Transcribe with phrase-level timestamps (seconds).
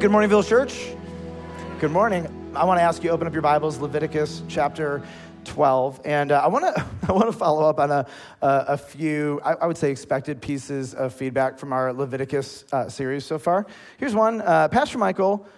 [0.00, 0.92] Good morning, Village Church.
[1.80, 2.52] Good morning.
[2.54, 5.02] I want to ask you open up your Bibles, Leviticus chapter
[5.44, 8.06] 12, and uh, I want to I want to follow up on a
[8.40, 12.88] a, a few I, I, would say expected pieces of feedback from our Leviticus uh,
[12.88, 13.66] series so far.
[13.96, 15.48] Here's one, uh, Pastor Michael.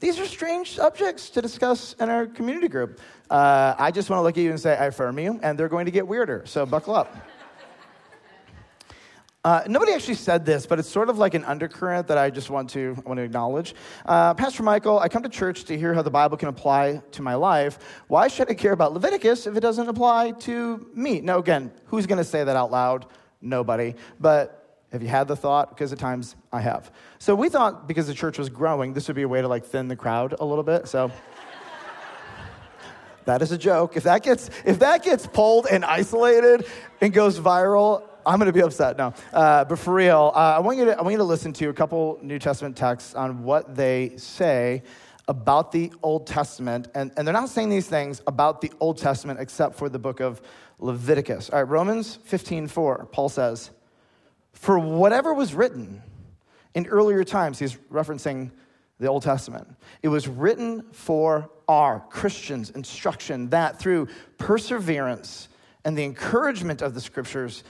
[0.00, 2.98] These are strange subjects to discuss in our community group.
[3.30, 5.68] Uh, I just want to look at you and say, I affirm you, and they're
[5.68, 6.42] going to get weirder.
[6.44, 7.16] So buckle up.
[9.46, 12.50] Uh, nobody actually said this, but it's sort of like an undercurrent that I just
[12.50, 13.76] want to, want to acknowledge.
[14.04, 17.22] Uh, Pastor Michael, I come to church to hear how the Bible can apply to
[17.22, 17.78] my life.
[18.08, 21.20] Why should I care about Leviticus if it doesn't apply to me?
[21.20, 23.06] Now, again, who's going to say that out loud?
[23.40, 23.94] Nobody.
[24.18, 25.68] But have you had the thought?
[25.68, 26.90] Because at times I have.
[27.20, 29.64] So we thought because the church was growing, this would be a way to like
[29.64, 30.88] thin the crowd a little bit.
[30.88, 31.12] So.
[33.26, 33.96] that is a joke.
[33.96, 36.66] If that gets if that gets pulled and isolated
[37.00, 39.14] and goes viral, I'm going to be upset now.
[39.32, 41.68] Uh, but for real, uh, I, want you to, I want you to listen to
[41.68, 44.82] a couple New Testament texts on what they say
[45.28, 46.88] about the Old Testament.
[46.96, 50.18] And, and they're not saying these things about the Old Testament except for the book
[50.18, 50.42] of
[50.80, 51.50] Leviticus.
[51.50, 53.70] All right, Romans 15 4, Paul says,
[54.52, 56.02] For whatever was written
[56.74, 58.50] in earlier times, he's referencing
[58.98, 59.68] the Old Testament,
[60.02, 65.48] it was written for our Christians' instruction that through perseverance
[65.84, 67.62] and the encouragement of the scriptures,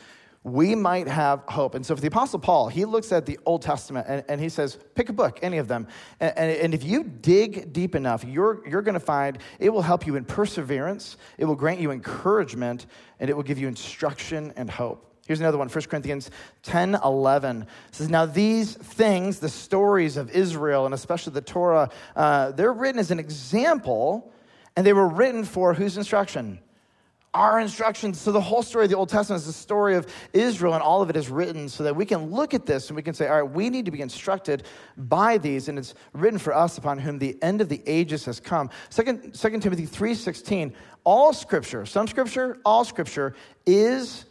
[0.46, 1.74] we might have hope.
[1.74, 4.48] And so for the Apostle Paul, he looks at the Old Testament and, and he
[4.48, 5.88] says, pick a book, any of them.
[6.20, 9.82] And, and, and if you dig deep enough, you're, you're going to find it will
[9.82, 12.86] help you in perseverance, it will grant you encouragement,
[13.18, 15.04] and it will give you instruction and hope.
[15.26, 16.30] Here's another one, 1 Corinthians
[16.62, 17.62] 10 11.
[17.62, 22.72] It says, Now these things, the stories of Israel, and especially the Torah, uh, they're
[22.72, 24.32] written as an example,
[24.76, 26.60] and they were written for whose instruction?
[27.36, 28.20] Our instructions.
[28.20, 31.02] So the whole story of the Old Testament is the story of Israel, and all
[31.02, 33.28] of it is written so that we can look at this and we can say,
[33.28, 34.64] all right, we need to be instructed
[34.96, 38.40] by these, and it's written for us upon whom the end of the ages has
[38.40, 38.70] come.
[38.88, 40.72] Second, 2 Timothy 3.16,
[41.04, 43.34] all scripture, some scripture, all scripture
[43.66, 44.24] is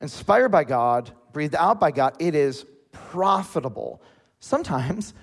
[0.00, 2.16] inspired by God, breathed out by God.
[2.18, 4.02] It is profitable.
[4.40, 5.14] Sometimes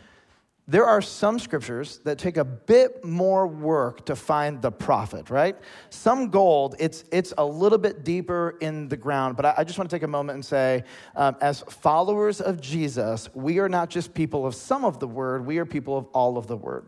[0.68, 5.58] there are some scriptures that take a bit more work to find the profit, right?
[5.90, 9.36] Some gold, it's, it's a little bit deeper in the ground.
[9.36, 10.84] But I, I just want to take a moment and say,
[11.16, 15.46] um, as followers of Jesus, we are not just people of some of the word,
[15.46, 16.86] we are people of all of the word.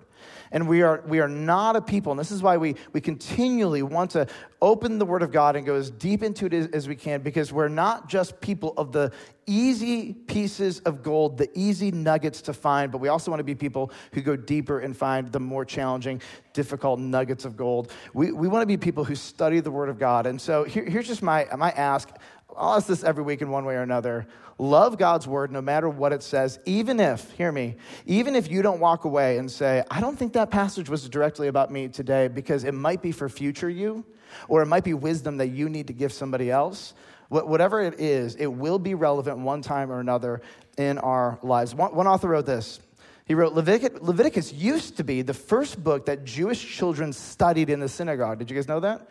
[0.53, 3.81] And we are, we are not a people, and this is why we, we continually
[3.81, 4.27] want to
[4.61, 7.21] open the Word of God and go as deep into it as, as we can,
[7.21, 9.11] because we're not just people of the
[9.47, 13.55] easy pieces of gold, the easy nuggets to find, but we also want to be
[13.55, 16.21] people who go deeper and find the more challenging,
[16.53, 17.91] difficult nuggets of gold.
[18.13, 20.27] We, we want to be people who study the Word of God.
[20.27, 22.09] And so here, here's just my, my ask.
[22.57, 24.27] I'll ask this every week in one way or another.
[24.57, 27.75] Love God's word no matter what it says, even if, hear me,
[28.05, 31.47] even if you don't walk away and say, I don't think that passage was directly
[31.47, 34.05] about me today because it might be for future you,
[34.47, 36.93] or it might be wisdom that you need to give somebody else.
[37.29, 40.41] Whatever it is, it will be relevant one time or another
[40.77, 41.73] in our lives.
[41.73, 42.79] One, one author wrote this.
[43.25, 47.79] He wrote Leviticus, Leviticus used to be the first book that Jewish children studied in
[47.79, 48.37] the synagogue.
[48.39, 49.09] Did you guys know that?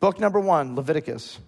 [0.00, 1.38] Book number one, Leviticus.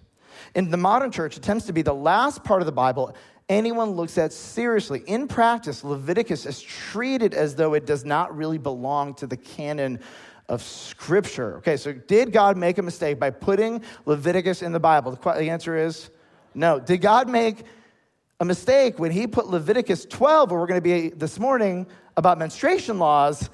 [0.55, 3.15] In the modern church, it tends to be the last part of the Bible
[3.51, 5.03] anyone looks at seriously.
[5.07, 9.99] In practice, Leviticus is treated as though it does not really belong to the canon
[10.47, 11.57] of Scripture.
[11.57, 15.11] Okay, so did God make a mistake by putting Leviticus in the Bible?
[15.11, 16.09] The answer is
[16.55, 16.79] no.
[16.79, 17.63] Did God make
[18.39, 21.87] a mistake when He put Leviticus 12, where we're going to be this morning
[22.17, 23.49] about menstruation laws,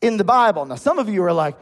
[0.00, 0.64] in the Bible?
[0.64, 1.56] Now, some of you are like,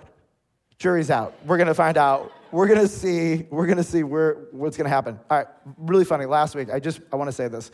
[0.78, 1.34] jury's out.
[1.44, 5.18] We're going to find out we're gonna see we're gonna see where what's gonna happen.
[5.30, 5.46] All right
[5.78, 7.70] really funny last week i just i want to say this.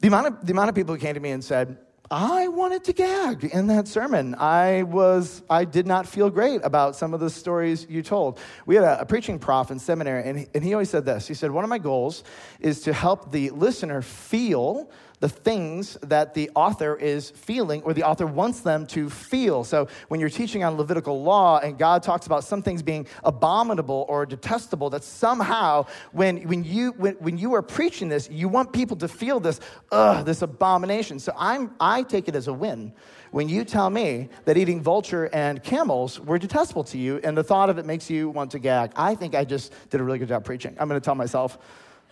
[0.00, 1.78] The amount of the amount of people who came to me and said
[2.10, 4.34] i wanted to gag in that sermon.
[4.38, 8.40] I was i did not feel great about some of the stories you told.
[8.66, 11.26] We had a, a preaching prof in seminary and and he always said this.
[11.26, 12.24] He said one of my goals
[12.60, 14.90] is to help the listener feel
[15.22, 19.62] the things that the author is feeling or the author wants them to feel.
[19.62, 24.04] So when you're teaching on Levitical law and God talks about some things being abominable
[24.08, 28.72] or detestable, that somehow when, when, you, when, when you are preaching this, you want
[28.72, 29.60] people to feel this,
[29.92, 31.20] ugh, this abomination.
[31.20, 32.92] So I'm, I take it as a win
[33.30, 37.44] when you tell me that eating vulture and camels were detestable to you and the
[37.44, 38.90] thought of it makes you want to gag.
[38.96, 40.76] I think I just did a really good job preaching.
[40.80, 41.58] I'm going to tell myself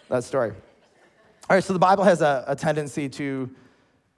[0.08, 0.52] that story.
[1.50, 3.50] All right, so the Bible has a, a tendency to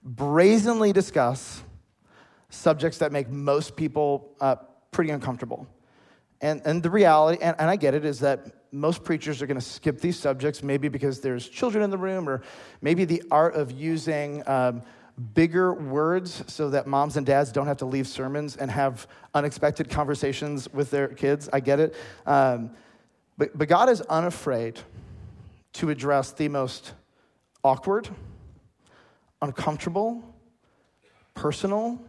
[0.03, 1.63] brazenly discuss
[2.51, 4.57] subjects that make most people uh,
[4.91, 5.67] pretty uncomfortable.
[6.41, 9.59] And, and the reality, and, and I get it, is that most preachers are going
[9.59, 12.43] to skip these subjects, maybe because there's children in the room, or
[12.81, 14.83] maybe the art of using um,
[15.33, 19.89] bigger words so that moms and dads don't have to leave sermons and have unexpected
[19.89, 21.49] conversations with their kids.
[21.51, 21.95] I get it.
[22.27, 22.75] Um,
[23.39, 24.79] but, but God is unafraid
[25.73, 26.93] to address the most
[27.63, 28.09] awkward,
[29.41, 30.23] uncomfortable,
[31.33, 32.01] personal,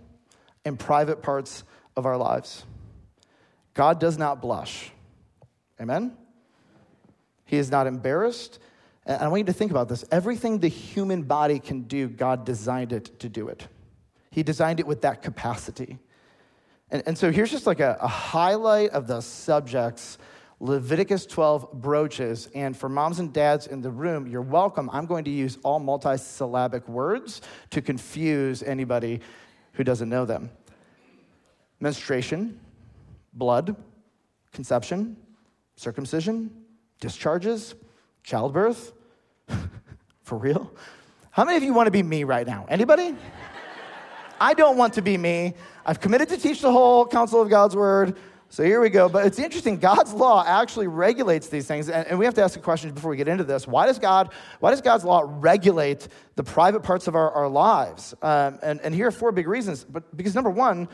[0.64, 1.64] and private parts
[1.96, 2.64] of our lives.
[3.74, 4.90] God does not blush.
[5.80, 6.16] Amen?
[7.44, 8.58] He is not embarrassed.
[9.04, 10.04] And I want you to think about this.
[10.10, 13.66] Everything the human body can do, God designed it to do it.
[14.30, 15.98] He designed it with that capacity.
[16.90, 20.18] And, and so here's just like a, a highlight of the subjects
[20.64, 22.48] Leviticus 12 broaches.
[22.54, 24.88] And for moms and dads in the room, you're welcome.
[24.94, 29.20] I'm going to use all multisyllabic words to confuse anybody
[29.72, 30.50] who doesn't know them
[31.80, 32.58] menstruation,
[33.34, 33.76] blood,
[34.54, 35.18] conception,
[35.76, 36.50] circumcision,
[36.98, 37.74] discharges,
[38.22, 38.94] childbirth.
[40.22, 40.72] for real?
[41.30, 42.64] How many of you want to be me right now?
[42.70, 43.14] Anybody?
[44.40, 45.52] I don't want to be me.
[45.84, 48.16] I've committed to teach the whole counsel of God's word.
[48.54, 49.08] So here we go.
[49.08, 51.88] But it's interesting, God's law actually regulates these things.
[51.88, 53.66] And, and, we have to ask a question before we get into this.
[53.66, 56.06] Why does God, why does God's law regulate
[56.36, 58.14] the private parts of our, our lives?
[58.22, 59.82] Um, and, and here are four big reasons.
[59.82, 60.88] But because number one,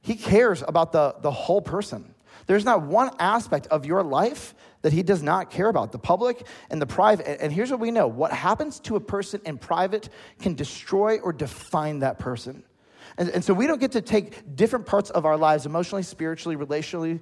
[0.00, 2.16] he cares about the, the whole person.
[2.48, 4.52] There's not one aspect of your life
[4.82, 7.40] that he does not care about the public and the private.
[7.40, 10.08] And here's what we know what happens to a person in private
[10.40, 12.64] can destroy or define that person.
[13.16, 16.56] And, and so we don't get to take different parts of our lives, emotionally, spiritually,
[16.56, 17.20] relationally,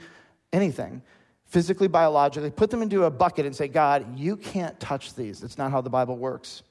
[0.53, 1.03] anything,
[1.45, 5.41] physically, biologically, put them into a bucket and say, God, you can't touch these.
[5.41, 6.63] That's not how the Bible works.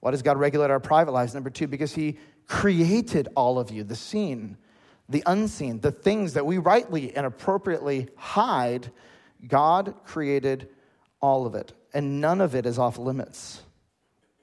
[0.00, 1.34] Why does God regulate our private lives?
[1.34, 4.56] Number two, because He created all of you, the seen,
[5.08, 8.90] the unseen, the things that we rightly and appropriately hide.
[9.46, 10.68] God created
[11.20, 13.62] all of it, and none of it is off limits.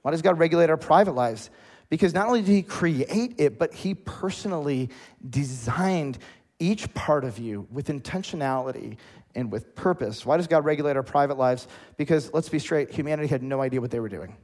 [0.04, 1.50] Why does God regulate our private lives?
[1.90, 4.90] Because not only did he create it, but he personally
[5.30, 6.18] designed
[6.60, 8.98] each part of you with intentionality
[9.36, 10.26] and with purpose.
[10.26, 11.68] Why does God regulate our private lives?
[11.96, 14.36] Because let's be straight, humanity had no idea what they were doing.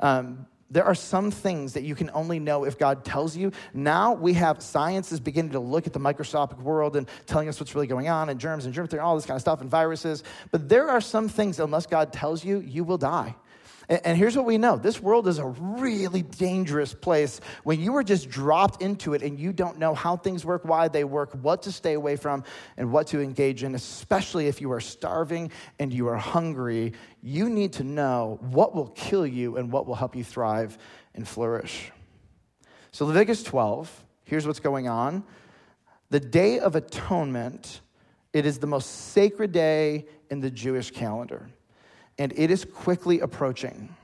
[0.00, 3.52] Um, there are some things that you can only know if God tells you.
[3.74, 7.60] Now we have science is beginning to look at the microscopic world and telling us
[7.60, 9.70] what's really going on, and germs and germ theory, all this kind of stuff, and
[9.70, 10.24] viruses.
[10.50, 13.36] But there are some things, unless God tells you, you will die.
[13.88, 18.02] And here's what we know this world is a really dangerous place when you are
[18.02, 21.62] just dropped into it and you don't know how things work, why they work, what
[21.62, 22.44] to stay away from,
[22.76, 26.94] and what to engage in, especially if you are starving and you are hungry.
[27.22, 30.78] You need to know what will kill you and what will help you thrive
[31.14, 31.90] and flourish.
[32.90, 35.24] So, Leviticus 12, here's what's going on.
[36.08, 37.80] The Day of Atonement,
[38.32, 41.50] it is the most sacred day in the Jewish calendar
[42.18, 43.94] and it is quickly approaching.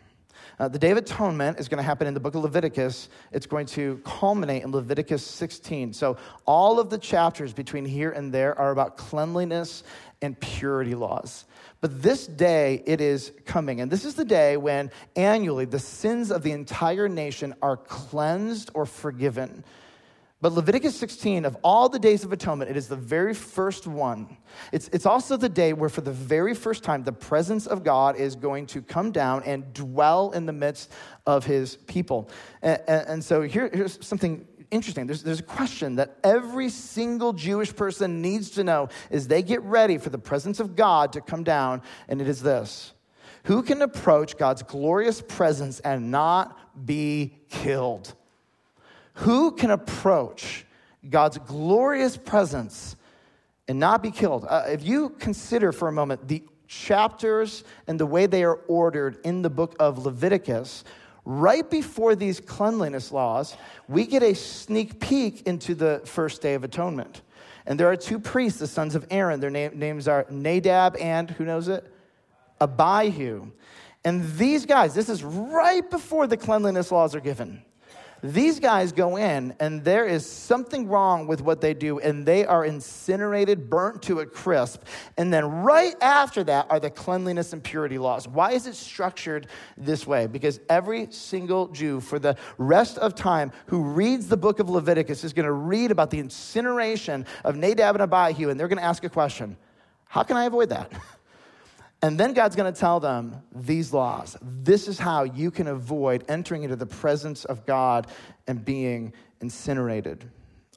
[0.61, 3.09] Uh, the Day of Atonement is going to happen in the book of Leviticus.
[3.33, 5.95] It's going to culminate in Leviticus 16.
[5.95, 9.85] So, all of the chapters between here and there are about cleanliness
[10.21, 11.47] and purity laws.
[11.81, 13.81] But this day, it is coming.
[13.81, 18.71] And this is the day when annually the sins of the entire nation are cleansed
[18.75, 19.65] or forgiven.
[20.43, 24.39] But Leviticus 16, of all the days of atonement, it is the very first one.
[24.73, 28.17] It's, it's also the day where, for the very first time, the presence of God
[28.17, 30.93] is going to come down and dwell in the midst
[31.27, 32.31] of his people.
[32.63, 35.07] And, and, and so here, here's something interesting.
[35.07, 39.63] There's, there's a question that every single Jewish person needs to know as they get
[39.63, 42.95] ready for the presence of God to come down, and it is this
[43.45, 48.15] Who can approach God's glorious presence and not be killed?
[49.15, 50.65] Who can approach
[51.09, 52.97] God's glorious presence
[53.69, 54.47] and not be killed?
[54.49, 59.19] Uh, if you consider for a moment the chapters and the way they are ordered
[59.25, 60.85] in the book of Leviticus,
[61.25, 63.57] right before these cleanliness laws,
[63.89, 67.23] we get a sneak peek into the first day of atonement.
[67.67, 69.41] And there are two priests, the sons of Aaron.
[69.41, 71.85] Their name, names are Nadab and, who knows it?
[72.61, 73.51] Abihu.
[74.05, 77.63] And these guys, this is right before the cleanliness laws are given.
[78.23, 82.45] These guys go in, and there is something wrong with what they do, and they
[82.45, 84.83] are incinerated, burnt to a crisp.
[85.17, 88.29] And then right after that are the cleanliness and purity laws.
[88.29, 89.47] Why is it structured
[89.77, 90.27] this way?
[90.27, 95.25] Because every single Jew, for the rest of time, who reads the book of Leviticus
[95.25, 98.85] is going to read about the incineration of Nadab and Abihu, and they're going to
[98.85, 99.57] ask a question
[100.05, 100.93] How can I avoid that?
[102.03, 104.37] And then God's going to tell them these laws.
[104.41, 108.07] This is how you can avoid entering into the presence of God
[108.47, 110.31] and being incinerated.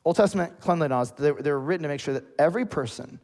[0.03, 3.19] Old Testament cleanliness laws, they're, they're written to make sure that every person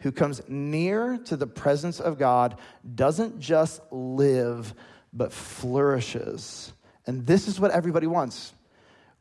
[0.00, 2.58] who comes near to the presence of God
[2.94, 4.74] doesn't just live,
[5.12, 6.72] but flourishes.
[7.06, 8.52] And this is what everybody wants.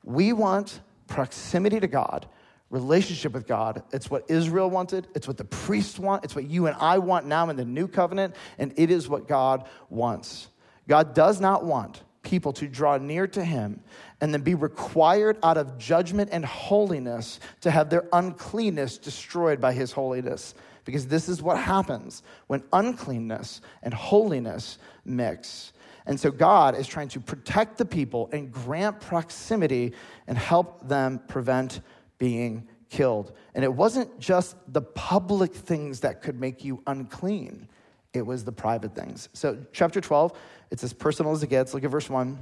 [0.03, 2.27] We want proximity to God,
[2.69, 3.83] relationship with God.
[3.91, 7.25] It's what Israel wanted, it's what the priests want, it's what you and I want
[7.25, 10.49] now in the new covenant, and it is what God wants.
[10.87, 13.79] God does not want people to draw near to him
[14.19, 19.71] and then be required out of judgment and holiness to have their uncleanness destroyed by
[19.71, 20.53] his holiness.
[20.83, 25.73] Because this is what happens when uncleanness and holiness mix.
[26.05, 29.93] And so God is trying to protect the people and grant proximity
[30.27, 31.81] and help them prevent
[32.17, 33.33] being killed.
[33.53, 37.67] And it wasn't just the public things that could make you unclean,
[38.13, 39.29] it was the private things.
[39.33, 40.37] So, chapter 12,
[40.71, 41.73] it's as personal as it gets.
[41.73, 42.37] Look at verse 1.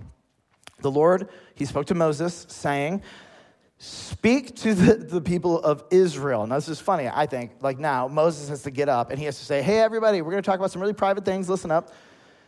[0.80, 3.02] The Lord, he spoke to Moses, saying,
[3.78, 6.48] Speak to the, the people of Israel.
[6.48, 7.52] Now, this is funny, I think.
[7.62, 10.32] Like now, Moses has to get up and he has to say, Hey, everybody, we're
[10.32, 11.50] going to talk about some really private things.
[11.50, 11.92] Listen up.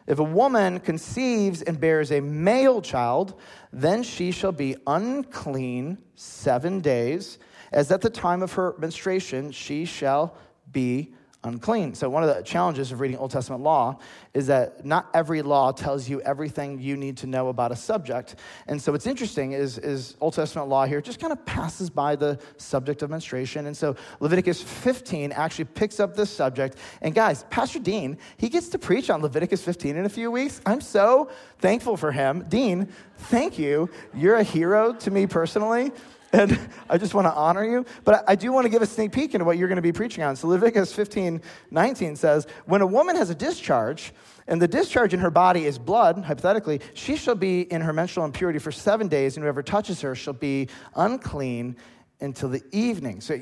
[0.07, 3.37] If a woman conceives and bears a male child,
[3.73, 7.37] then she shall be unclean seven days,
[7.73, 10.35] as at the time of her menstruation she shall
[10.71, 11.93] be unclean.
[11.93, 13.99] So, one of the challenges of reading Old Testament law
[14.33, 18.35] is that not every law tells you everything you need to know about a subject.
[18.67, 22.15] And so, what's interesting is, is Old Testament law here just kind of passes by
[22.15, 23.67] the subject of menstruation.
[23.67, 26.77] And so, Leviticus 15 actually picks up this subject.
[27.01, 30.59] And, guys, Pastor Dean, he gets to preach on Leviticus 15 in a few weeks.
[30.65, 31.29] I'm so
[31.59, 32.45] thankful for him.
[32.49, 33.89] Dean, thank you.
[34.13, 35.91] You're a hero to me personally.
[36.33, 37.85] And I just want to honor you.
[38.03, 39.93] But I do want to give a sneak peek into what you're going to be
[39.93, 40.35] preaching on.
[40.35, 41.41] So Leviticus 15
[41.71, 44.13] 19 says, When a woman has a discharge,
[44.47, 48.25] and the discharge in her body is blood, hypothetically, she shall be in her menstrual
[48.25, 51.75] impurity for seven days, and whoever touches her shall be unclean
[52.21, 53.19] until the evening.
[53.19, 53.37] So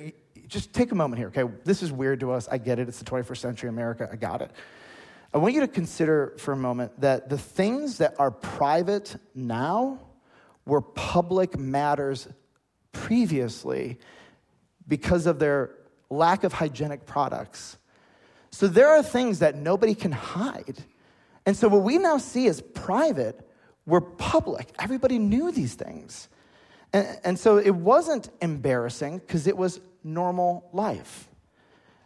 [0.48, 1.52] just take a moment here, okay?
[1.64, 2.48] This is weird to us.
[2.50, 2.88] I get it.
[2.88, 4.10] It's the 21st century America.
[4.12, 4.52] I got it.
[5.34, 10.00] I want you to consider for a moment that the things that are private now
[10.66, 12.28] were public matters
[12.96, 14.00] previously
[14.88, 15.72] because of their
[16.10, 17.78] lack of hygienic products.
[18.52, 20.78] So there are things that nobody can hide.
[21.46, 23.48] And so what we now see as private
[23.86, 24.70] were public.
[24.80, 26.30] Everybody knew these things.
[26.94, 31.30] And, and so it wasn't embarrassing because it was normal life.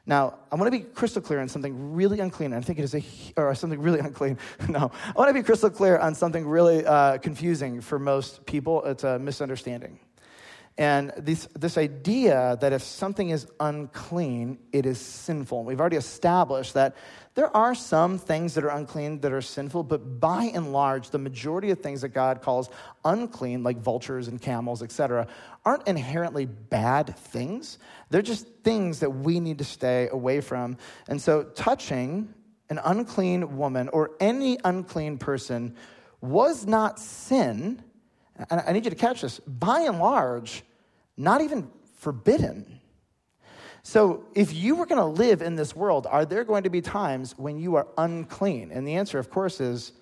[0.05, 2.51] Now, I want to be crystal clear on something really unclean.
[2.51, 3.03] I think it is a,
[3.37, 4.39] or something really unclean.
[4.67, 8.83] No, I want to be crystal clear on something really uh, confusing for most people.
[8.85, 9.99] It's a misunderstanding.
[10.79, 15.65] And this, this idea that if something is unclean, it is sinful.
[15.65, 16.95] We've already established that
[17.35, 21.17] there are some things that are unclean that are sinful, but by and large, the
[21.17, 22.69] majority of things that God calls
[23.03, 25.27] unclean, like vultures and camels, etc.,
[25.65, 27.77] aren't inherently bad things.
[28.09, 30.77] They're just things that we need to stay away from.
[31.09, 32.33] And so, touching
[32.69, 35.75] an unclean woman or any unclean person
[36.21, 37.83] was not sin.
[38.49, 39.39] And I need you to catch this.
[39.41, 40.63] By and large,
[41.19, 42.79] not even forbidden.
[43.83, 46.81] So, if you were going to live in this world, are there going to be
[46.81, 48.71] times when you are unclean?
[48.71, 49.93] And the answer, of course, is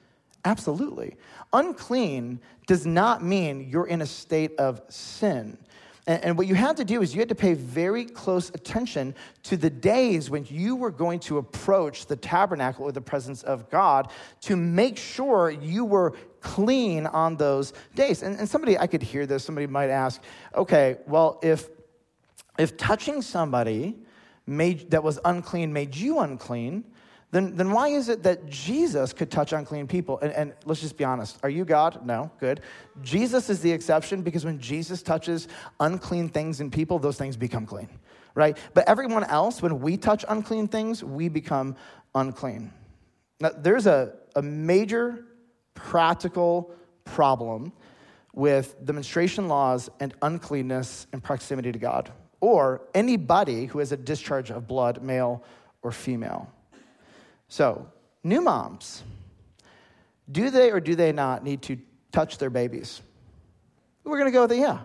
[0.46, 1.16] absolutely.
[1.54, 5.58] Unclean does not mean you're in a state of sin.
[6.06, 9.58] And, what you had to do is you had to pay very close attention to
[9.58, 14.10] the days when you were going to approach the tabernacle or the presence of God
[14.42, 16.14] to make sure you were
[16.48, 18.24] clean on those days.
[18.24, 20.22] And, and somebody, I could hear this, somebody might ask,
[20.56, 21.68] okay, well, if,
[22.58, 23.98] if touching somebody
[24.46, 26.86] made, that was unclean made you unclean,
[27.32, 30.18] then, then why is it that Jesus could touch unclean people?
[30.20, 31.38] And, and, let's just be honest.
[31.44, 32.06] Are you God?
[32.06, 32.62] No, good.
[33.04, 35.50] Jesus is the exception because when Jesus touches
[35.82, 37.90] unclean things in people, those things become clean,
[38.34, 38.58] right?
[38.74, 41.76] But everyone else, when we touch unclean things, we become
[42.16, 42.72] unclean.
[43.42, 45.26] Now, there's a, a major
[45.78, 46.72] practical
[47.06, 47.72] problem
[48.34, 53.98] with the menstruation laws and uncleanness and proximity to God, or anybody who has a
[53.98, 55.44] discharge of blood, male
[55.82, 56.52] or female.
[57.48, 57.88] So,
[58.24, 59.04] new moms,
[60.32, 61.78] do they or do they not need to
[62.12, 63.02] touch their babies?
[64.04, 64.80] We're going to go with a yeah.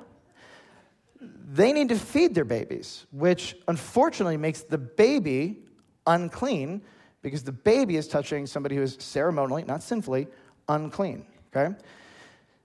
[1.21, 5.59] They need to feed their babies, which unfortunately makes the baby
[6.07, 6.83] unclean
[7.23, 10.27] because the baby is touching somebody who is ceremonially, not sinfully,
[10.75, 11.27] unclean.
[11.55, 11.75] Okay?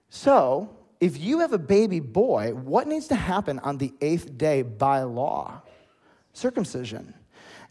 [0.09, 4.63] So, if you have a baby boy, what needs to happen on the eighth day
[4.63, 5.61] by law?
[6.33, 7.13] Circumcision.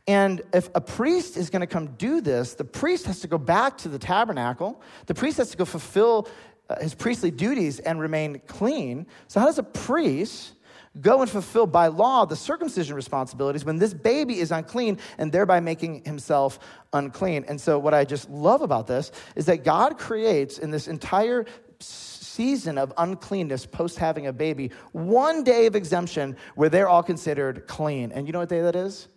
[0.07, 3.39] And if a priest is going to come do this, the priest has to go
[3.39, 4.81] back to the tabernacle.
[5.07, 6.29] The priest has to go fulfill
[6.69, 9.07] uh, his priestly duties and remain clean.
[9.27, 10.53] So, how does a priest
[11.01, 15.61] go and fulfill by law the circumcision responsibilities when this baby is unclean and thereby
[15.61, 16.59] making himself
[16.93, 17.45] unclean?
[17.49, 21.47] And so, what I just love about this is that God creates in this entire
[21.79, 27.67] season of uncleanness post having a baby, one day of exemption where they're all considered
[27.67, 28.13] clean.
[28.13, 29.09] And you know what day that is?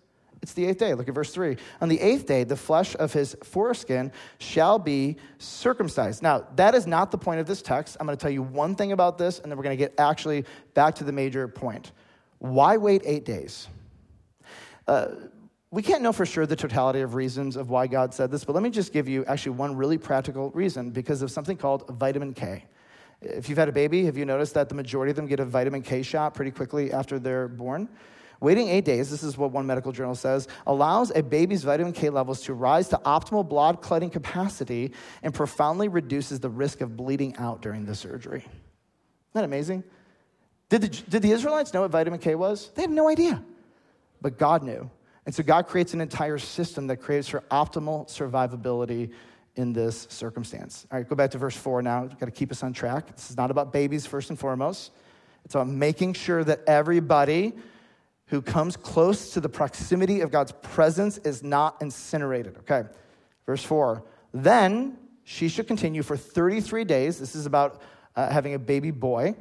[0.41, 0.93] It's the eighth day.
[0.93, 1.57] Look at verse 3.
[1.81, 6.23] On the eighth day, the flesh of his foreskin shall be circumcised.
[6.23, 7.97] Now, that is not the point of this text.
[7.99, 9.99] I'm going to tell you one thing about this, and then we're going to get
[9.99, 11.91] actually back to the major point.
[12.37, 13.67] Why wait eight days?
[14.87, 15.09] Uh,
[15.71, 18.53] we can't know for sure the totality of reasons of why God said this, but
[18.53, 22.33] let me just give you actually one really practical reason because of something called vitamin
[22.33, 22.65] K.
[23.21, 25.45] If you've had a baby, have you noticed that the majority of them get a
[25.45, 27.89] vitamin K shot pretty quickly after they're born?
[28.41, 32.09] Waiting eight days, this is what one medical journal says, allows a baby's vitamin K
[32.09, 34.93] levels to rise to optimal blood clotting capacity
[35.23, 38.39] and profoundly reduces the risk of bleeding out during the surgery.
[38.39, 39.83] Isn't that amazing?
[40.69, 42.71] Did the, did the Israelites know what vitamin K was?
[42.75, 43.43] They had no idea.
[44.21, 44.89] But God knew.
[45.25, 49.11] And so God creates an entire system that creates for optimal survivability
[49.55, 50.87] in this circumstance.
[50.91, 52.03] All right, go back to verse four now.
[52.03, 53.15] We've got to keep us on track.
[53.15, 54.91] This is not about babies first and foremost.
[55.43, 57.53] It's about making sure that everybody
[58.29, 62.57] who comes close to the proximity of God's presence is not incinerated.
[62.59, 62.83] Okay,
[63.45, 64.03] verse 4.
[64.33, 67.19] Then she should continue for 33 days.
[67.19, 67.81] This is about
[68.15, 69.35] uh, having a baby boy.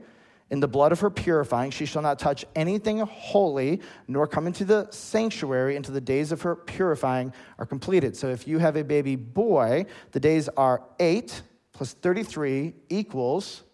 [0.51, 4.65] In the blood of her purifying, she shall not touch anything holy, nor come into
[4.65, 8.17] the sanctuary until the days of her purifying are completed.
[8.17, 11.43] So if you have a baby boy, the days are 8
[11.75, 13.65] plus 33 equals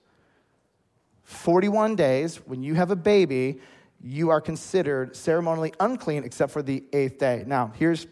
[1.23, 2.37] 41 days.
[2.47, 3.61] When you have a baby,
[4.07, 7.43] you are considered ceremonially unclean except for the eighth day.
[7.47, 8.07] Now, here's,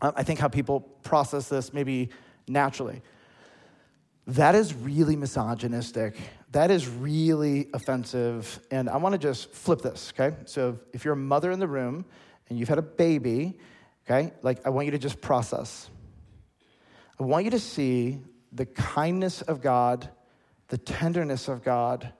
[0.00, 2.10] uh, I think, how people process this maybe
[2.46, 3.02] naturally.
[4.28, 6.16] That is really misogynistic.
[6.52, 8.60] That is really offensive.
[8.70, 10.36] And I want to just flip this, okay?
[10.44, 12.04] So if you're a mother in the room
[12.48, 13.58] and you've had a baby,
[14.08, 15.90] okay, like I want you to just process.
[17.18, 18.20] I want you to see
[18.52, 20.08] the kindness of God,
[20.68, 22.12] the tenderness of God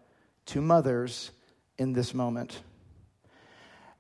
[0.47, 1.31] to mothers
[1.79, 2.63] in this moment.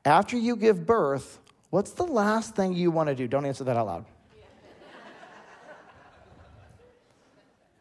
[0.04, 1.38] After you give birth,
[1.70, 3.28] what's the last thing you want to do?
[3.28, 4.04] Don't answer that out loud.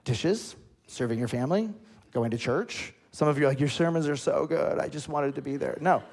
[0.04, 0.56] Dishes,
[0.88, 1.70] serving your family,
[2.12, 2.94] going to church.
[3.12, 4.80] Some of you are like, Your sermons are so good.
[4.80, 5.78] I just wanted to be there.
[5.82, 6.04] No.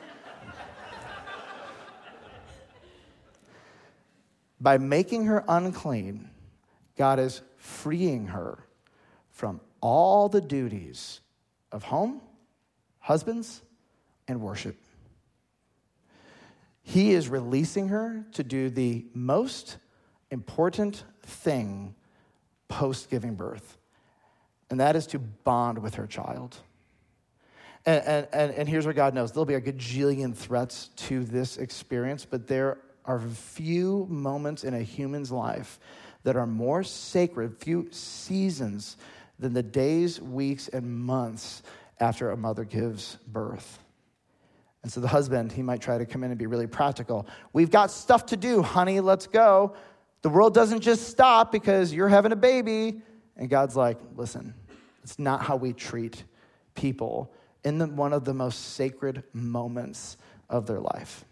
[4.61, 6.31] By making her unclean,
[6.97, 8.59] God is freeing her
[9.31, 11.21] from all the duties
[11.71, 12.21] of home,
[13.01, 13.63] husbands,
[14.27, 14.77] and worship.
[16.89, 19.79] He is releasing her to do the most
[20.31, 21.97] important thing
[22.69, 23.77] post giving birth,
[24.71, 26.57] and that is to bond with her child.
[27.85, 32.25] And, and, and, here's what God knows there'll be a gajillion threats to this experience,
[32.25, 35.81] but there are few moments in a human's life
[36.23, 38.97] that are more sacred, few seasons
[39.41, 41.65] than the days, weeks, and months
[41.99, 43.81] after a mother gives birth.
[44.87, 47.27] And so the husband, he might try to come in and be really practical.
[47.53, 49.75] We've got stuff to do, honey, let's go.
[50.23, 53.03] The world doesn't just stop because you're having a baby.
[53.37, 54.55] And God's like, listen,
[55.03, 56.23] it's not how we treat
[56.77, 57.33] people
[57.65, 60.19] in the, one of the most sacred moments
[60.49, 61.25] of their life.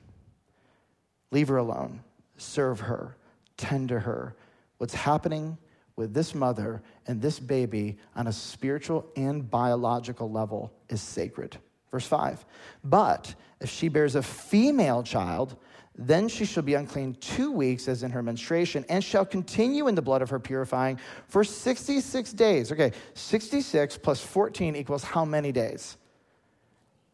[1.31, 2.03] Leave her alone,
[2.37, 3.17] serve her,
[3.57, 4.35] tend to her.
[4.79, 5.59] What's happening
[5.95, 11.57] with this mother and this baby on a spiritual and biological level is sacred.
[11.95, 12.45] Verse 5
[12.83, 15.57] But if she bears a female child,
[15.97, 19.95] then she shall be unclean two weeks as in her menstruation, and shall continue in
[19.95, 22.73] the blood of her purifying for 66 days.
[22.73, 25.97] Okay, 66 plus 14 equals how many days?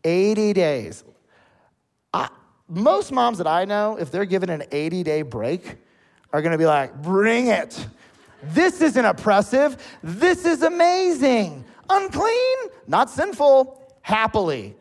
[0.03, 1.05] 80 days.
[2.15, 2.31] I,
[2.67, 5.77] most moms that I know, if they're given an 80 day break,
[6.33, 7.87] are gonna be like, bring it.
[8.43, 9.77] This isn't oppressive.
[10.03, 11.67] This is amazing.
[11.91, 13.80] Unclean, not sinful
[14.11, 14.75] happily.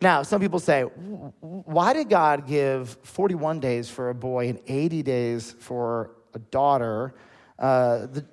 [0.00, 5.02] Now, some people say, why did God give 41 days for a boy and 80
[5.04, 7.14] days for a daughter?
[7.56, 8.26] Uh, the,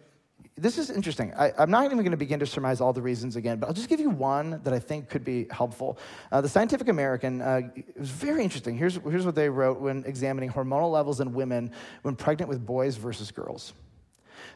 [0.58, 1.32] this is interesting.
[1.36, 3.74] I, am not even going to begin to surmise all the reasons again, but I'll
[3.74, 6.00] just give you one that I think could be helpful.
[6.32, 7.62] Uh, the Scientific American uh,
[7.98, 8.76] was very interesting.
[8.76, 12.98] Here's, here's what they wrote when examining hormonal levels in women when pregnant with boys
[12.98, 13.74] versus girls.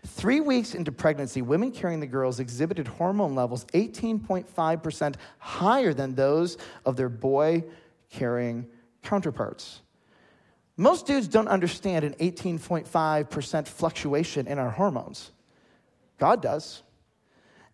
[0.05, 6.57] Three weeks into pregnancy, women carrying the girls exhibited hormone levels 18.5% higher than those
[6.85, 7.63] of their boy
[8.09, 8.67] carrying
[9.01, 9.81] counterparts.
[10.75, 15.31] Most dudes don't understand an 18.5% fluctuation in our hormones.
[16.17, 16.83] God does.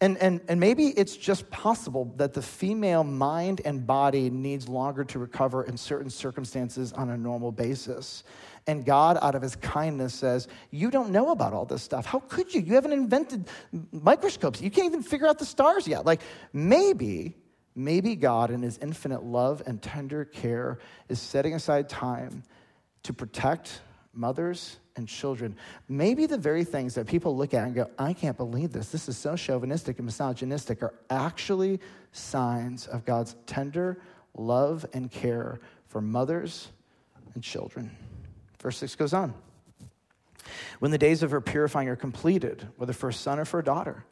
[0.02, 5.04] And, and, and maybe it's just possible that the female mind and body needs longer
[5.06, 8.24] to recover in certain circumstances on a normal basis.
[8.67, 12.06] And God, out of his kindness, says, You don't know about all this stuff.
[12.06, 12.62] How could you?
[12.62, 13.48] You haven't invented
[13.91, 14.62] microscopes.
[14.62, 16.06] You can't even figure out the stars yet.
[16.06, 16.22] Like,
[16.54, 17.36] maybe,
[17.76, 22.43] maybe God, in his infinite love and tender care, is setting aside time
[23.04, 23.82] to protect
[24.13, 25.56] mothers and children.
[25.88, 29.08] Maybe the very things that people look at and go, I can't believe this, this
[29.08, 31.80] is so chauvinistic and misogynistic, are actually
[32.12, 34.00] signs of God's tender
[34.36, 36.67] love and care for mothers
[37.34, 37.95] and children.
[38.62, 39.34] Verse 6 goes on.
[40.80, 43.63] When the days of her purifying are completed, whether for a son or for a
[43.63, 44.06] daughter,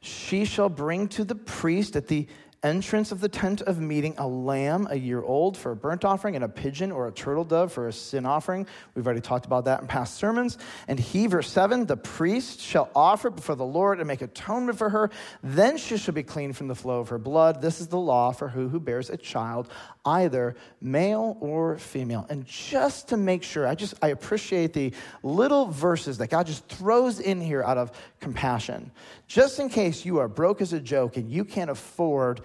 [0.00, 2.26] she shall bring to the priest at the
[2.62, 6.34] entrance of the tent of meeting a lamb a year old for a burnt offering
[6.34, 8.66] and a pigeon or a turtle dove for a sin offering.
[8.94, 10.58] We've already talked about that in past sermons.
[10.86, 14.90] And he, verse 7, the priest shall offer before the Lord and make atonement for
[14.90, 15.10] her.
[15.42, 17.60] Then she shall be clean from the flow of her blood.
[17.60, 19.68] This is the law for who who bears a child,
[20.04, 22.26] either male or female.
[22.28, 24.92] And just to make sure, I just I appreciate the
[25.22, 28.90] little verses that God just throws in here out of compassion.
[29.28, 32.40] Just in case you are broke as a joke and you can't afford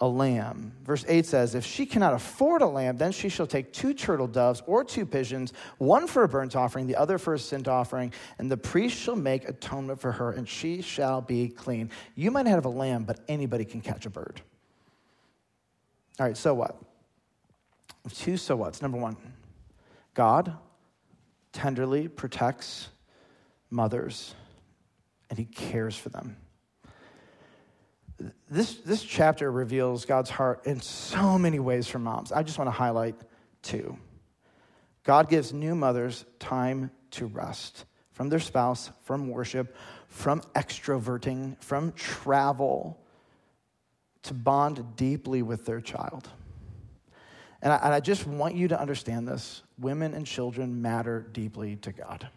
[0.00, 0.72] a lamb.
[0.84, 4.26] Verse 8 says, If she cannot afford a lamb, then she shall take two turtle
[4.28, 8.12] doves or two pigeons, one for a burnt offering, the other for a sin offering,
[8.38, 11.90] and the priest shall make atonement for her, and she shall be clean.
[12.14, 14.40] You might have a lamb, but anybody can catch a bird.
[16.20, 16.76] All right, so what?
[18.14, 18.82] Two so what's.
[18.82, 19.16] Number one,
[20.14, 20.56] God
[21.52, 22.88] tenderly protects
[23.70, 24.34] mothers,
[25.30, 26.36] and he cares for them
[28.50, 32.32] this, this chapter reveals God's heart in so many ways for moms.
[32.32, 33.14] I just want to highlight
[33.62, 33.96] two.
[35.04, 39.76] God gives new mothers time to rest from their spouse, from worship,
[40.08, 42.98] from extroverting, from travel,
[44.22, 46.28] to bond deeply with their child.
[47.62, 51.76] And I, and I just want you to understand this women and children matter deeply
[51.76, 52.28] to God.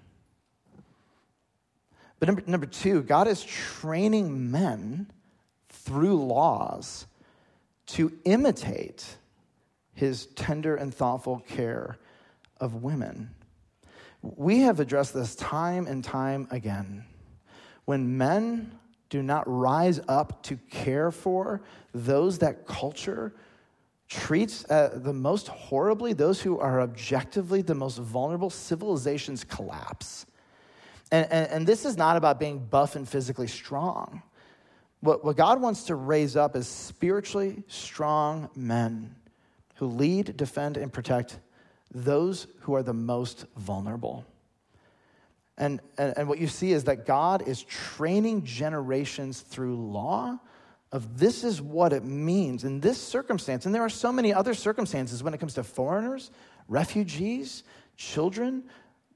[2.21, 5.11] But number, number two, God is training men
[5.69, 7.07] through laws
[7.87, 9.17] to imitate
[9.95, 11.97] his tender and thoughtful care
[12.59, 13.31] of women.
[14.21, 17.05] We have addressed this time and time again.
[17.85, 18.77] When men
[19.09, 23.33] do not rise up to care for those that culture
[24.07, 30.27] treats uh, the most horribly, those who are objectively the most vulnerable, civilizations collapse.
[31.11, 34.21] And, and, and this is not about being buff and physically strong.
[35.01, 39.15] What, what God wants to raise up is spiritually strong men
[39.75, 41.39] who lead, defend, and protect
[41.93, 44.25] those who are the most vulnerable.
[45.57, 50.39] And, and, and what you see is that God is training generations through law
[50.91, 53.65] of this is what it means in this circumstance.
[53.65, 56.31] And there are so many other circumstances when it comes to foreigners,
[56.67, 57.63] refugees,
[57.95, 58.63] children,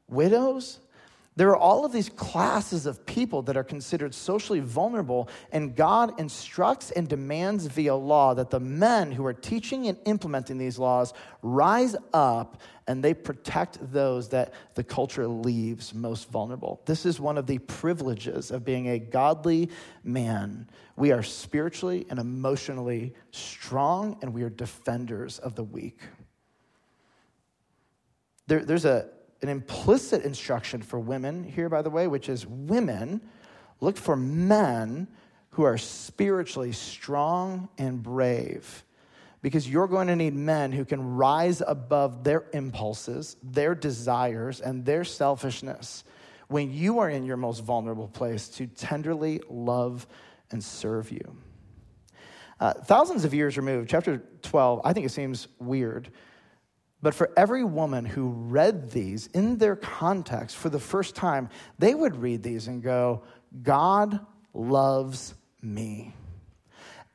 [0.08, 0.80] widows,
[1.38, 6.17] there are all of these classes of people that are considered socially vulnerable, and God
[6.17, 11.13] instructs and demands via law that the men who are teaching and implementing these laws
[11.41, 16.82] rise up and they protect those that the culture leaves most vulnerable.
[16.86, 19.69] This is one of the privileges of being a godly
[20.04, 20.69] man.
[20.95, 26.00] We are spiritually and emotionally strong, and we are defenders of the weak.
[28.48, 29.10] There, there's a
[29.46, 33.22] an implicit instruction for women here, by the way, which is women
[33.80, 35.08] look for men
[35.52, 38.84] who are spiritually strong and brave.
[39.44, 44.84] Because you're going to need men who can rise above their impulses, their desires, and
[44.84, 46.04] their selfishness
[46.48, 50.08] when you are in your most vulnerable place to tenderly love
[50.50, 51.38] and serve you.
[52.60, 56.10] Uh, thousands of years removed, chapter 12, I think it seems weird
[57.06, 61.94] but for every woman who read these in their context for the first time, they
[61.94, 63.22] would read these and go,
[63.62, 66.15] God loves me.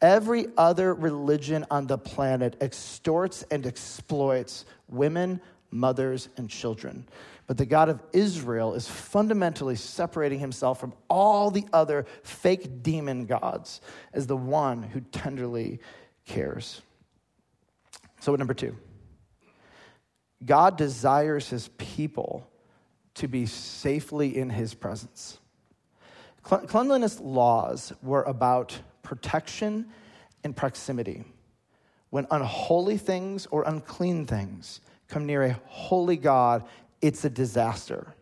[0.00, 5.40] Every other religion on the planet extorts and exploits women,
[5.72, 7.08] mothers, and children.
[7.48, 13.26] But the God of Israel is fundamentally separating himself from all the other fake demon
[13.26, 13.80] gods
[14.12, 15.80] as the one who tenderly
[16.26, 16.80] cares.
[18.20, 18.76] So, number two.
[20.44, 22.48] God desires his people
[23.14, 25.38] to be safely in his presence.
[26.42, 29.86] Cleanliness laws were about protection
[30.42, 31.24] and proximity.
[32.08, 36.64] When unholy things or unclean things come near a holy God,
[37.02, 38.14] it's a disaster.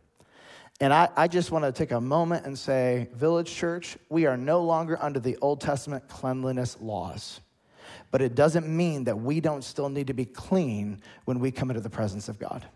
[0.81, 4.37] And I, I just want to take a moment and say, Village Church, we are
[4.37, 7.40] no longer under the Old Testament cleanliness laws.
[8.11, 11.71] But it doesn't mean that we don't still need to be clean when we come
[11.71, 12.66] into the presence of God.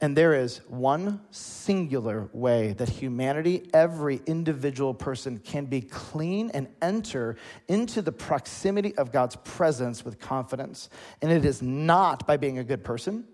[0.00, 6.68] And there is one singular way that humanity, every individual person, can be clean and
[6.82, 10.90] enter into the proximity of God's presence with confidence.
[11.22, 13.24] And it is not by being a good person,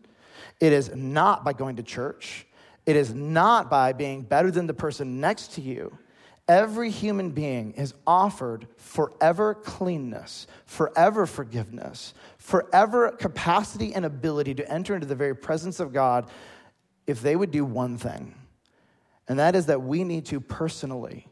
[0.60, 2.46] it is not by going to church,
[2.86, 5.98] it is not by being better than the person next to you.
[6.48, 14.94] Every human being is offered forever cleanness, forever forgiveness, forever capacity and ability to enter
[14.94, 16.28] into the very presence of God
[17.06, 18.34] if they would do one thing.
[19.28, 21.26] And that is that we need to personally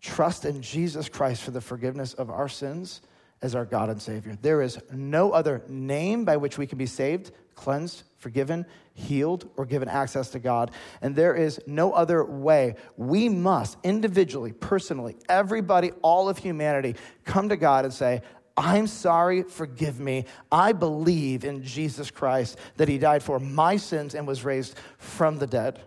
[0.00, 3.00] trust in Jesus Christ for the forgiveness of our sins
[3.40, 4.36] as our God and Savior.
[4.40, 9.66] There is no other name by which we can be saved, cleansed, forgiven, healed, or
[9.66, 10.70] given access to God.
[11.02, 12.76] And there is no other way.
[12.96, 18.22] We must individually, personally, everybody, all of humanity, come to God and say,
[18.56, 20.26] I'm sorry, forgive me.
[20.50, 25.38] I believe in Jesus Christ that he died for my sins and was raised from
[25.38, 25.80] the dead.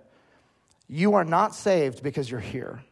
[0.90, 2.84] You are not saved because you're here.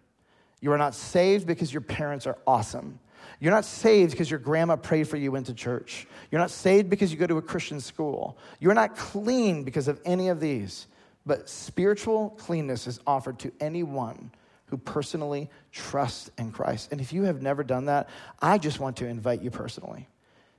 [0.62, 3.00] You are not saved because your parents are awesome.
[3.46, 6.08] You're not saved because your grandma prayed for you into church.
[6.32, 8.40] You're not saved because you go to a Christian school.
[8.60, 10.88] You're not clean because of any of these.
[11.28, 14.32] But spiritual cleanness is offered to anyone
[14.66, 16.92] who personally trusts in Christ.
[16.92, 18.10] And if you have never done that,
[18.42, 20.08] I just want to invite you personally.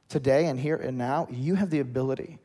[0.08, 2.38] Today and here and now, you have the ability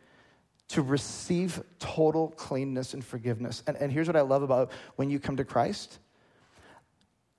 [0.70, 3.62] to receive total cleanness and forgiveness.
[3.68, 6.00] And, and here's what I love about when you come to Christ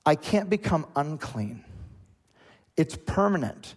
[0.07, 1.65] I can't become unclean.
[2.83, 3.77] It's permanent.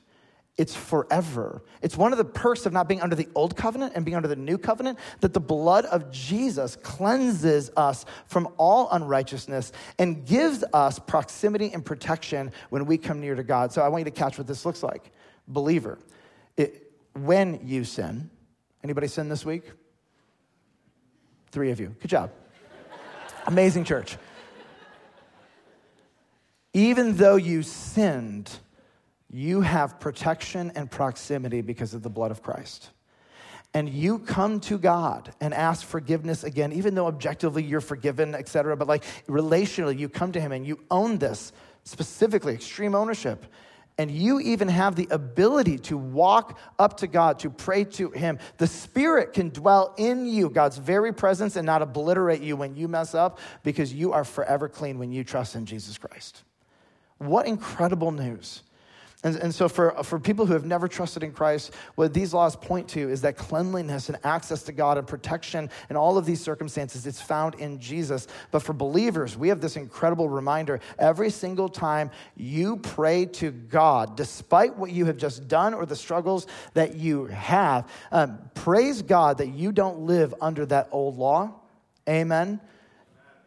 [0.58, 1.62] It's forever.
[1.84, 4.28] It's one of the perks of not being under the old covenant and being under
[4.28, 10.64] the new covenant that the blood of Jesus cleanses us from all unrighteousness and gives
[10.74, 13.72] us proximity and protection when we come near to God.
[13.74, 15.12] So I want you to catch what this looks like.
[15.48, 16.00] Believer,
[16.58, 18.32] it, when you sin,
[18.84, 19.66] anybody sin this week?
[21.52, 21.96] Three of you.
[22.00, 22.32] Good job.
[23.46, 24.18] Amazing church.
[26.74, 28.50] Even though you sinned,
[29.36, 32.90] you have protection and proximity because of the blood of Christ.
[33.74, 38.48] And you come to God and ask forgiveness again, even though objectively you're forgiven, et
[38.48, 41.52] cetera, but like relationally, you come to Him and you own this
[41.84, 43.46] specifically, extreme ownership.
[43.98, 48.40] And you even have the ability to walk up to God, to pray to Him.
[48.58, 52.88] The Spirit can dwell in you, God's very presence, and not obliterate you when you
[52.88, 56.44] mess up because you are forever clean when you trust in Jesus Christ.
[57.18, 58.64] What incredible news!
[59.26, 62.56] And, and so, for, for people who have never trusted in Christ, what these laws
[62.56, 66.40] point to is that cleanliness and access to God and protection in all of these
[66.40, 68.28] circumstances, it's found in Jesus.
[68.52, 74.16] But for believers, we have this incredible reminder every single time you pray to God,
[74.16, 79.40] despite what you have just done or the struggles that you have, um, praise God
[79.40, 81.52] that you don't live under that old law.
[82.08, 82.62] Amen.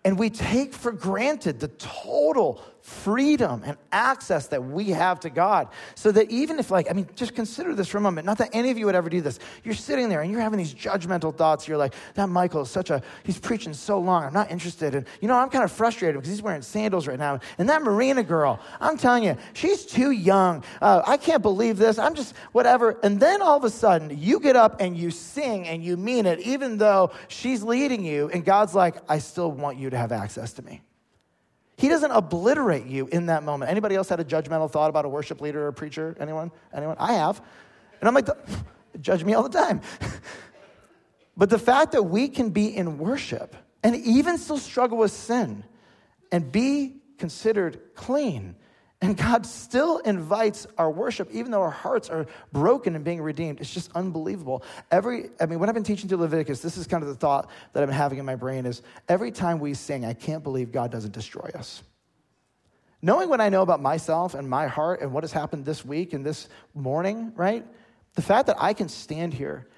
[0.05, 5.69] And we take for granted the total freedom and access that we have to God.
[5.95, 8.27] So that even if, like, I mean, just consider this for a moment.
[8.27, 9.39] Not that any of you would ever do this.
[9.63, 11.69] You're sitting there and you're having these judgmental thoughts.
[11.69, 14.25] You're like, that Michael is such a, he's preaching so long.
[14.25, 14.95] I'm not interested.
[14.95, 17.41] And, you know, I'm kind of frustrated because he's wearing sandals right now.
[17.59, 20.65] And that Marina girl, I'm telling you, she's too young.
[20.81, 21.99] Uh, I can't believe this.
[21.99, 22.99] I'm just, whatever.
[23.03, 26.25] And then all of a sudden, you get up and you sing and you mean
[26.25, 28.31] it, even though she's leading you.
[28.33, 30.81] And God's like, I still want you to have access to me.
[31.79, 33.71] He doesn't obliterate you in that moment.
[33.71, 36.17] Anybody else had a judgmental thought about a worship leader or a preacher?
[36.19, 36.51] Anyone?
[36.75, 36.97] Anyone?
[36.99, 37.41] I have.
[38.01, 38.27] And I'm like,
[39.01, 39.81] judge me all the time.
[41.37, 45.63] but the fact that we can be in worship and even still struggle with sin
[46.33, 48.57] and be considered clean
[49.01, 53.61] and God still invites our worship, even though our hearts are broken and being redeemed.
[53.61, 54.65] It's just unbelievable.
[54.91, 57.49] Every, I mean, when I've been teaching through Leviticus, this is kind of the thought
[57.73, 60.73] that I've been having in my brain is every time we sing, I can't believe
[60.73, 61.83] God doesn't destroy us.
[63.01, 66.13] Knowing what I know about myself and my heart and what has happened this week
[66.13, 67.65] and this morning, right?
[68.17, 69.69] The fact that I can stand here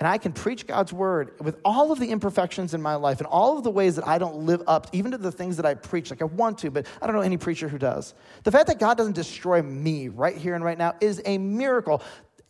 [0.00, 3.28] and I can preach God's word with all of the imperfections in my life and
[3.28, 5.74] all of the ways that I don't live up even to the things that I
[5.74, 8.12] preach like I want to, but I don't know any preacher who does.
[8.42, 12.02] The fact that God doesn't destroy me right here and right now is a miracle.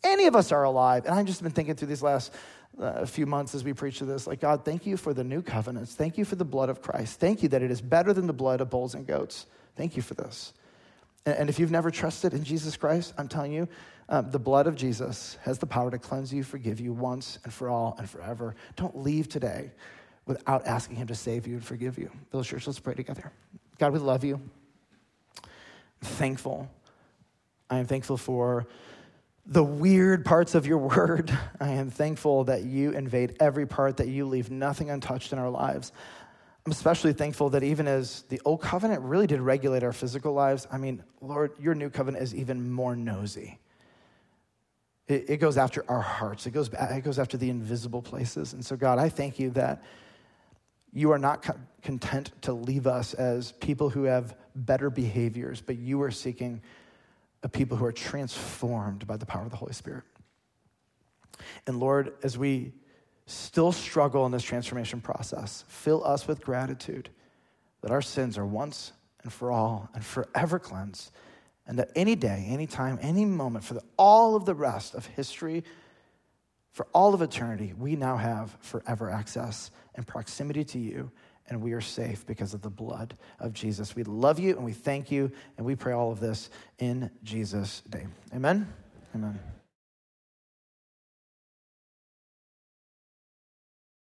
[0.03, 1.05] Any of us are alive.
[1.05, 2.33] And I've just been thinking through these last
[2.79, 5.43] uh, few months as we preach to this like, God, thank you for the new
[5.43, 5.93] covenants.
[5.93, 7.19] Thank you for the blood of Christ.
[7.19, 9.45] Thank you that it is better than the blood of bulls and goats.
[9.75, 10.53] Thank you for this.
[11.27, 13.67] And, and if you've never trusted in Jesus Christ, I'm telling you,
[14.07, 17.51] um, the blood of Jesus has the power to cleanse you, forgive you once and
[17.51, 18.55] for all and forever.
[18.75, 19.71] Don't leave today
[20.27, 22.11] without asking Him to save you and forgive you.
[22.31, 23.31] Village Church, let's pray together.
[23.79, 24.39] God, we love you.
[25.43, 25.49] I'm
[26.01, 26.69] thankful.
[27.69, 28.67] I am thankful for
[29.47, 31.35] the weird parts of your word.
[31.59, 35.49] I am thankful that you invade every part, that you leave nothing untouched in our
[35.49, 35.91] lives.
[36.65, 40.67] I'm especially thankful that even as the old covenant really did regulate our physical lives,
[40.71, 43.59] I mean, Lord, your new covenant is even more nosy.
[45.07, 48.53] It, it goes after our hearts, it goes, it goes after the invisible places.
[48.53, 49.83] And so, God, I thank you that
[50.91, 55.77] you are not co- content to leave us as people who have better behaviors, but
[55.77, 56.61] you are seeking
[57.43, 60.03] a people who are transformed by the power of the Holy Spirit.
[61.67, 62.73] And Lord, as we
[63.27, 67.09] still struggle in this transformation process, fill us with gratitude
[67.81, 71.11] that our sins are once and for all and forever cleansed,
[71.67, 75.05] and that any day, any time, any moment, for the, all of the rest of
[75.05, 75.63] history,
[76.71, 81.11] for all of eternity, we now have forever access and proximity to you,
[81.47, 83.95] and we are safe because of the blood of Jesus.
[83.95, 86.49] We love you and we thank you, and we pray all of this
[86.79, 88.13] in Jesus' name.
[88.33, 88.67] Amen.
[89.15, 89.54] Amen.